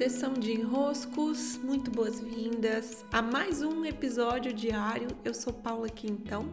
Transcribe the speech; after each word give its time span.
Sessão 0.00 0.32
de 0.32 0.52
enroscos, 0.52 1.60
muito 1.62 1.90
boas-vindas 1.90 3.04
a 3.12 3.20
mais 3.20 3.60
um 3.60 3.84
episódio 3.84 4.50
diário. 4.50 5.08
Eu 5.22 5.34
sou 5.34 5.52
Paula 5.52 5.90
Quintão 5.90 6.50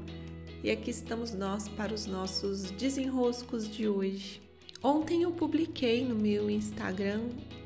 e 0.61 0.69
aqui 0.69 0.89
estamos 0.91 1.33
nós 1.33 1.69
para 1.69 1.93
os 1.93 2.05
nossos 2.05 2.69
desenroscos 2.71 3.69
de 3.69 3.87
hoje. 3.87 4.41
Ontem 4.83 5.21
eu 5.23 5.31
publiquei 5.31 6.03
no 6.03 6.13
meu 6.13 6.49
Instagram 6.49 7.21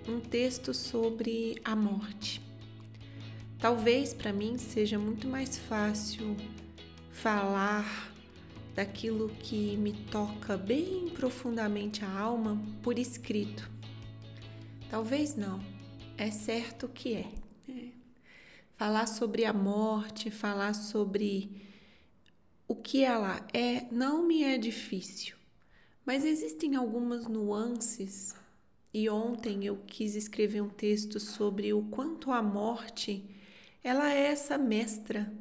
um 0.07 0.19
texto 0.19 0.71
sobre 0.71 1.59
a 1.65 1.75
morte. 1.75 2.39
Talvez 3.57 4.13
para 4.13 4.31
mim 4.31 4.59
seja 4.59 4.99
muito 4.99 5.27
mais 5.27 5.57
fácil 5.57 6.37
falar 7.09 8.13
daquilo 8.75 9.29
que 9.39 9.75
me 9.77 9.93
toca 9.93 10.55
bem 10.55 11.09
profundamente 11.09 12.05
a 12.05 12.19
alma 12.19 12.61
por 12.83 12.99
escrito 12.99 13.70
Talvez 14.91 15.37
não, 15.37 15.63
é 16.17 16.29
certo 16.29 16.89
que 16.89 17.13
é. 17.13 17.31
é. 17.69 17.91
Falar 18.75 19.07
sobre 19.07 19.45
a 19.45 19.53
morte, 19.53 20.29
falar 20.29 20.73
sobre 20.73 21.65
o 22.67 22.75
que 22.75 23.01
ela 23.01 23.39
é, 23.53 23.85
não 23.89 24.27
me 24.27 24.43
é 24.43 24.57
difícil, 24.57 25.37
mas 26.05 26.25
existem 26.25 26.75
algumas 26.75 27.25
nuances. 27.25 28.35
E 28.93 29.09
ontem 29.09 29.63
eu 29.63 29.77
quis 29.87 30.13
escrever 30.13 30.59
um 30.59 30.67
texto 30.67 31.21
sobre 31.21 31.71
o 31.71 31.83
quanto 31.83 32.29
a 32.29 32.43
morte 32.43 33.25
ela 33.81 34.13
é 34.13 34.23
essa 34.25 34.57
mestra 34.57 35.33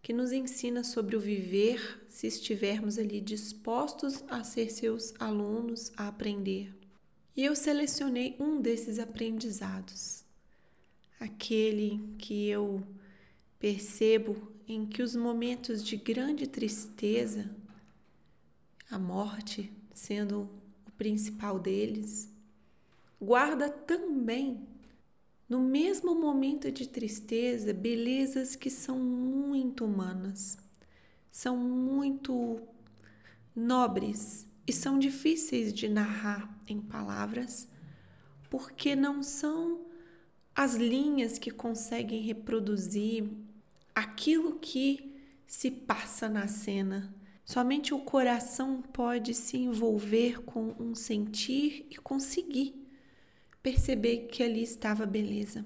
que 0.00 0.14
nos 0.14 0.32
ensina 0.32 0.82
sobre 0.82 1.16
o 1.16 1.20
viver 1.20 2.02
se 2.08 2.26
estivermos 2.26 2.98
ali 2.98 3.20
dispostos 3.20 4.24
a 4.26 4.42
ser 4.42 4.70
seus 4.70 5.12
alunos, 5.20 5.92
a 5.98 6.08
aprender. 6.08 6.75
E 7.36 7.44
eu 7.44 7.54
selecionei 7.54 8.34
um 8.40 8.62
desses 8.62 8.98
aprendizados, 8.98 10.24
aquele 11.20 12.14
que 12.16 12.48
eu 12.48 12.82
percebo 13.58 14.50
em 14.66 14.86
que 14.86 15.02
os 15.02 15.14
momentos 15.14 15.84
de 15.84 15.98
grande 15.98 16.46
tristeza, 16.46 17.54
a 18.90 18.98
morte 18.98 19.70
sendo 19.92 20.48
o 20.86 20.90
principal 20.92 21.58
deles, 21.58 22.32
guarda 23.20 23.68
também 23.68 24.66
no 25.46 25.60
mesmo 25.60 26.14
momento 26.14 26.72
de 26.72 26.88
tristeza 26.88 27.74
belezas 27.74 28.56
que 28.56 28.70
são 28.70 28.98
muito 28.98 29.84
humanas, 29.84 30.56
são 31.30 31.56
muito 31.58 32.62
nobres 33.54 34.46
e 34.66 34.72
são 34.72 34.98
difíceis 34.98 35.72
de 35.72 35.88
narrar 35.88 36.52
em 36.66 36.80
palavras, 36.80 37.68
porque 38.50 38.96
não 38.96 39.22
são 39.22 39.86
as 40.54 40.74
linhas 40.74 41.38
que 41.38 41.50
conseguem 41.50 42.22
reproduzir 42.22 43.24
aquilo 43.94 44.58
que 44.58 45.14
se 45.46 45.70
passa 45.70 46.28
na 46.28 46.48
cena. 46.48 47.14
Somente 47.44 47.94
o 47.94 48.00
coração 48.00 48.82
pode 48.82 49.32
se 49.34 49.56
envolver 49.56 50.42
com 50.42 50.74
um 50.80 50.94
sentir 50.94 51.86
e 51.90 51.96
conseguir 51.96 52.74
perceber 53.62 54.26
que 54.26 54.42
ali 54.42 54.62
estava 54.62 55.06
beleza. 55.06 55.64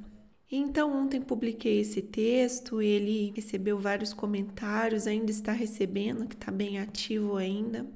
Então, 0.53 0.93
ontem 0.93 1.21
publiquei 1.21 1.81
esse 1.81 2.03
texto, 2.03 2.83
ele 2.83 3.33
recebeu 3.37 3.79
vários 3.79 4.13
comentários, 4.13 5.07
ainda 5.07 5.31
está 5.31 5.53
recebendo, 5.53 6.27
que 6.27 6.35
está 6.35 6.51
bem 6.51 6.79
ativo 6.81 7.37
ainda. 7.37 7.87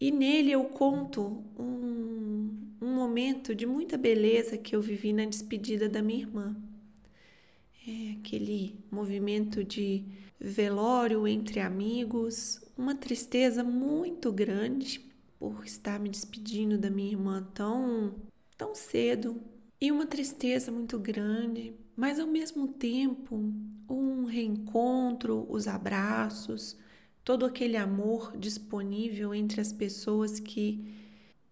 E 0.00 0.10
nele 0.10 0.52
eu 0.52 0.64
conto 0.64 1.42
um, 1.58 2.50
um 2.80 2.94
momento 2.94 3.54
de 3.54 3.66
muita 3.66 3.98
beleza 3.98 4.56
que 4.56 4.76
eu 4.76 4.80
vivi 4.80 5.12
na 5.12 5.24
despedida 5.24 5.88
da 5.88 6.00
minha 6.00 6.20
irmã. 6.20 6.56
É 7.86 8.12
aquele 8.12 8.78
movimento 8.90 9.64
de 9.64 10.04
velório 10.38 11.26
entre 11.26 11.58
amigos, 11.58 12.60
uma 12.76 12.94
tristeza 12.94 13.64
muito 13.64 14.30
grande 14.30 15.00
por 15.38 15.64
estar 15.64 15.98
me 15.98 16.08
despedindo 16.08 16.78
da 16.78 16.90
minha 16.90 17.12
irmã 17.12 17.46
tão, 17.54 18.14
tão 18.56 18.74
cedo, 18.74 19.40
e 19.80 19.92
uma 19.92 20.06
tristeza 20.06 20.72
muito 20.72 20.98
grande, 20.98 21.72
mas 21.96 22.18
ao 22.18 22.26
mesmo 22.26 22.68
tempo 22.68 23.36
um 23.88 24.24
reencontro, 24.24 25.46
os 25.48 25.68
abraços, 25.68 26.76
todo 27.28 27.44
aquele 27.44 27.76
amor 27.76 28.34
disponível 28.38 29.34
entre 29.34 29.60
as 29.60 29.70
pessoas 29.70 30.40
que 30.40 30.82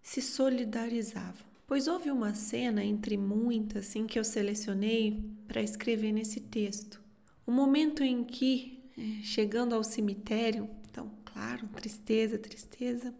se 0.01 0.23
solidarizavam. 0.23 1.45
Pois 1.67 1.87
houve 1.87 2.09
uma 2.09 2.33
cena 2.33 2.83
entre 2.83 3.15
muitas 3.15 3.85
assim 3.85 4.07
que 4.07 4.17
eu 4.17 4.23
selecionei 4.23 5.23
para 5.47 5.61
escrever 5.61 6.11
nesse 6.11 6.39
texto. 6.39 6.99
O 7.45 7.51
momento 7.51 8.01
em 8.01 8.23
que, 8.23 8.89
é, 8.97 9.21
chegando 9.21 9.75
ao 9.75 9.83
cemitério, 9.83 10.67
então, 10.89 11.11
claro, 11.23 11.67
tristeza, 11.75 12.39
tristeza, 12.39 13.13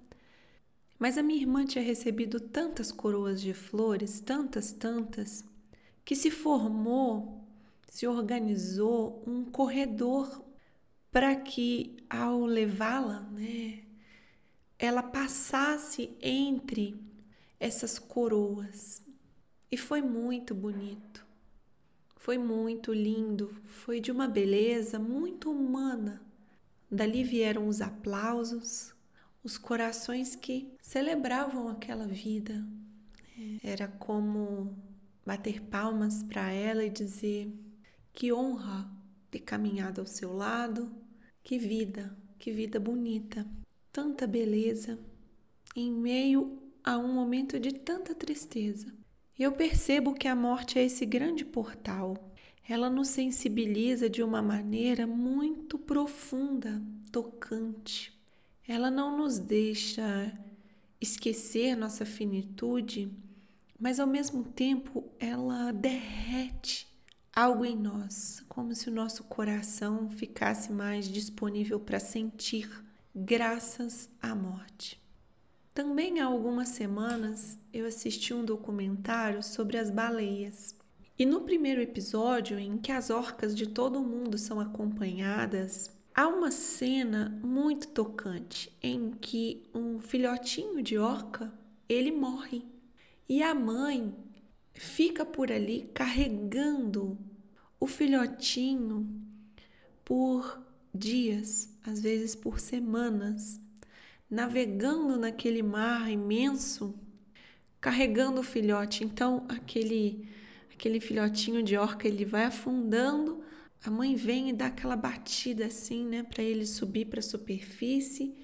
mas 0.97 1.15
a 1.15 1.21
minha 1.21 1.39
irmã 1.39 1.63
tinha 1.63 1.83
recebido 1.83 2.39
tantas 2.39 2.91
coroas 2.91 3.39
de 3.39 3.53
flores, 3.53 4.19
tantas, 4.19 4.71
tantas, 4.71 5.45
que 6.03 6.15
se 6.15 6.31
formou, 6.31 7.47
se 7.87 8.07
organizou 8.07 9.23
um 9.27 9.45
corredor 9.45 10.46
para 11.17 11.35
que 11.35 11.97
ao 12.07 12.45
levá-la, 12.45 13.21
né, 13.31 13.79
ela 14.77 15.01
passasse 15.01 16.15
entre 16.21 16.95
essas 17.59 17.97
coroas. 17.97 19.01
E 19.71 19.75
foi 19.75 19.99
muito 19.99 20.53
bonito. 20.53 21.25
Foi 22.17 22.37
muito 22.37 22.93
lindo, 22.93 23.51
foi 23.63 23.99
de 23.99 24.11
uma 24.11 24.27
beleza 24.27 24.99
muito 24.99 25.49
humana. 25.49 26.21
Dali 26.87 27.23
vieram 27.23 27.67
os 27.67 27.81
aplausos, 27.81 28.93
os 29.43 29.57
corações 29.57 30.35
que 30.35 30.71
celebravam 30.79 31.67
aquela 31.67 32.05
vida. 32.05 32.63
Era 33.63 33.87
como 33.87 34.77
bater 35.25 35.63
palmas 35.63 36.21
para 36.21 36.51
ela 36.51 36.85
e 36.85 36.91
dizer 36.91 37.51
que 38.13 38.31
honra 38.31 38.87
ter 39.31 39.39
caminhado 39.39 39.99
ao 39.99 40.05
seu 40.05 40.31
lado, 40.31 41.06
que 41.47 41.57
vida, 41.57 42.13
que 42.37 42.51
vida 42.51 42.77
bonita, 42.77 43.47
tanta 43.89 44.27
beleza 44.27 44.99
em 45.73 45.89
meio 45.89 46.61
a 46.83 46.97
um 46.97 47.13
momento 47.13 47.57
de 47.57 47.71
tanta 47.71 48.13
tristeza. 48.13 48.93
Eu 49.39 49.53
percebo 49.53 50.13
que 50.13 50.27
a 50.27 50.35
morte 50.35 50.77
é 50.77 50.83
esse 50.83 51.05
grande 51.05 51.45
portal. 51.45 52.17
Ela 52.67 52.89
nos 52.89 53.07
sensibiliza 53.07 54.09
de 54.09 54.21
uma 54.21 54.41
maneira 54.41 55.07
muito 55.07 55.79
profunda, 55.79 56.81
tocante. 57.13 58.11
Ela 58.67 58.91
não 58.91 59.17
nos 59.17 59.39
deixa 59.39 60.37
esquecer 60.99 61.77
nossa 61.77 62.05
finitude, 62.05 63.09
mas 63.79 64.01
ao 64.01 64.07
mesmo 64.07 64.43
tempo 64.43 65.05
ela 65.17 65.71
derrete 65.71 66.96
algo 67.37 67.63
em 67.63 67.77
nós, 67.77 68.43
como 68.49 68.73
se 68.73 68.89
o 68.89 68.91
nosso 68.91 69.23
coração 69.25 70.09
ficasse 70.09 70.71
mais 70.71 71.07
disponível 71.07 71.79
para 71.79 71.99
sentir, 71.99 72.67
graças 73.15 74.09
à 74.19 74.33
morte. 74.33 74.99
Também 75.71 76.19
há 76.19 76.25
algumas 76.25 76.69
semanas 76.69 77.59
eu 77.71 77.85
assisti 77.85 78.33
um 78.33 78.43
documentário 78.43 79.43
sobre 79.43 79.77
as 79.77 79.91
baleias. 79.91 80.75
E 81.15 81.27
no 81.27 81.41
primeiro 81.41 81.79
episódio, 81.79 82.57
em 82.57 82.75
que 82.75 82.91
as 82.91 83.11
orcas 83.11 83.55
de 83.55 83.67
todo 83.67 83.99
o 83.99 84.03
mundo 84.03 84.35
são 84.39 84.59
acompanhadas, 84.59 85.91
há 86.15 86.27
uma 86.27 86.49
cena 86.49 87.39
muito 87.43 87.89
tocante 87.89 88.75
em 88.81 89.11
que 89.11 89.61
um 89.75 89.99
filhotinho 89.99 90.81
de 90.81 90.97
orca, 90.97 91.53
ele 91.87 92.11
morre. 92.11 92.65
E 93.29 93.43
a 93.43 93.53
mãe 93.53 94.11
fica 94.79 95.25
por 95.25 95.51
ali 95.51 95.89
carregando 95.93 97.17
o 97.79 97.87
filhotinho 97.87 99.07
por 100.03 100.61
dias, 100.93 101.69
às 101.83 102.01
vezes 102.01 102.35
por 102.35 102.59
semanas, 102.59 103.59
navegando 104.29 105.17
naquele 105.17 105.61
mar 105.61 106.09
imenso, 106.09 106.97
carregando 107.79 108.41
o 108.41 108.43
filhote. 108.43 109.03
Então, 109.03 109.45
aquele 109.49 110.27
aquele 110.77 110.99
filhotinho 110.99 111.63
de 111.63 111.75
orca, 111.75 112.07
ele 112.07 112.23
vai 112.23 112.45
afundando, 112.45 113.43
a 113.83 113.89
mãe 113.89 114.15
vem 114.15 114.49
e 114.49 114.53
dá 114.53 114.67
aquela 114.67 114.95
batida 114.95 115.65
assim, 115.65 116.05
né, 116.05 116.21
para 116.21 116.43
ele 116.43 116.67
subir 116.67 117.05
para 117.05 117.19
a 117.19 117.23
superfície, 117.23 118.35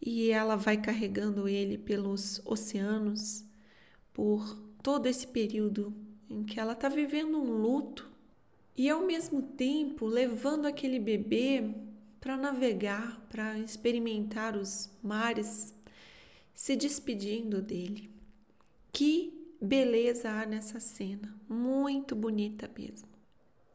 e 0.00 0.30
ela 0.30 0.54
vai 0.54 0.80
carregando 0.80 1.48
ele 1.48 1.76
pelos 1.76 2.40
oceanos 2.44 3.44
por 4.12 4.56
todo 4.82 5.06
esse 5.06 5.26
período 5.26 5.94
em 6.28 6.42
que 6.42 6.58
ela 6.58 6.72
está 6.72 6.88
vivendo 6.88 7.38
um 7.38 7.52
luto 7.52 8.10
e 8.76 8.88
ao 8.88 9.04
mesmo 9.06 9.42
tempo 9.42 10.06
levando 10.06 10.66
aquele 10.66 10.98
bebê 10.98 11.74
para 12.18 12.36
navegar, 12.36 13.20
para 13.28 13.58
experimentar 13.58 14.56
os 14.56 14.90
mares, 15.02 15.74
se 16.54 16.76
despedindo 16.76 17.60
dele. 17.60 18.10
Que 18.92 19.56
beleza 19.60 20.30
há 20.30 20.46
nessa 20.46 20.80
cena, 20.80 21.34
muito 21.48 22.14
bonita 22.14 22.70
mesmo. 22.76 23.08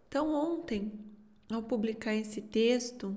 Então, 0.08 0.34
ontem, 0.34 0.92
ao 1.50 1.62
publicar 1.62 2.16
esse 2.16 2.42
texto, 2.42 3.16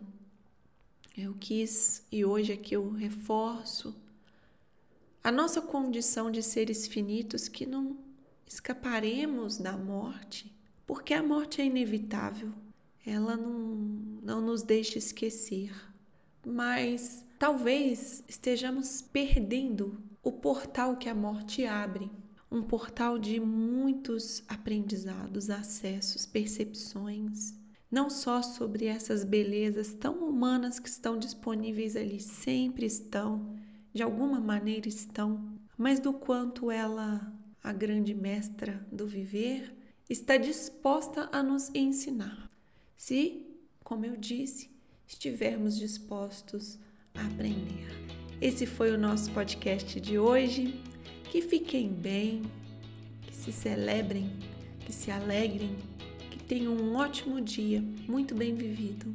eu 1.16 1.34
quis 1.38 2.04
e 2.10 2.25
hoje 2.25 2.52
aqui 2.52 2.75
eu 2.75 2.90
reforço 2.90 3.94
a 5.22 5.31
nossa 5.31 5.61
condição 5.61 6.31
de 6.31 6.43
seres 6.43 6.87
finitos 6.87 7.49
que 7.49 7.67
não 7.67 7.96
escaparemos 8.46 9.58
da 9.58 9.76
morte, 9.76 10.52
porque 10.87 11.14
a 11.14 11.22
morte 11.22 11.61
é 11.61 11.67
inevitável, 11.67 12.52
ela 13.06 13.37
não, 13.37 13.52
não 14.22 14.40
nos 14.40 14.62
deixa 14.62 14.99
esquecer. 14.99 15.72
Mas 16.44 17.25
talvez 17.38 18.25
estejamos 18.26 19.02
perdendo 19.02 20.02
o 20.22 20.32
portal 20.32 20.96
que 20.96 21.08
a 21.08 21.14
morte 21.14 21.64
abre 21.64 22.11
um 22.50 22.62
portal 22.62 23.19
de 23.19 23.38
muitos 23.38 24.43
aprendizados, 24.49 25.50
acessos, 25.50 26.26
percepções, 26.26 27.55
não 27.90 28.11
só 28.11 28.43
sobre 28.43 28.87
essas 28.87 29.22
belezas 29.22 29.94
tão 29.94 30.28
humanas 30.28 30.81
que 30.81 30.88
estão 30.88 31.17
disponíveis 31.17 31.94
ali, 31.94 32.19
sempre 32.19 32.87
estão, 32.87 33.55
de 33.92 34.02
alguma 34.02 34.40
maneira 34.40 34.88
estão, 34.88 35.58
mas 35.76 36.00
do 36.00 36.12
quanto 36.12 36.70
ela, 36.70 37.32
a 37.62 37.72
grande 37.72 38.14
mestra 38.14 38.87
do 38.90 39.06
viver, 39.06 39.75
está 40.08 40.37
disposta 40.37 41.28
a 41.32 41.42
nos 41.42 41.70
ensinar. 41.75 42.48
Se, 42.96 43.46
como 43.82 44.04
eu 44.04 44.16
disse, 44.16 44.70
estivermos 45.06 45.78
dispostos 45.78 46.78
a 47.14 47.26
aprender. 47.26 47.88
Esse 48.40 48.64
foi 48.64 48.92
o 48.92 48.98
nosso 48.98 49.31
podcast 49.32 50.00
de 50.00 50.19
hoje. 50.19 50.81
Que 51.31 51.40
fiquem 51.40 51.88
bem, 51.88 52.43
que 53.22 53.36
se 53.36 53.52
celebrem, 53.52 54.31
que 54.81 54.93
se 54.93 55.10
alegrem, 55.10 55.76
que 56.31 56.43
tenham 56.43 56.75
um 56.75 56.96
ótimo 56.96 57.40
dia, 57.40 57.81
muito 58.08 58.34
bem 58.34 58.54
vivido. 58.54 59.14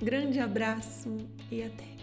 Grande 0.00 0.38
abraço 0.38 1.14
e 1.50 1.62
até! 1.62 1.95